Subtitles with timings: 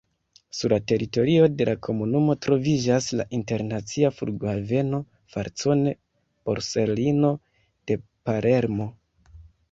[0.59, 5.01] Sur la teritorio de la komunumo troviĝas la internacia Flughaveno
[5.35, 7.31] Falcone-Borsellino
[7.91, 7.99] de
[8.31, 8.89] Palermo.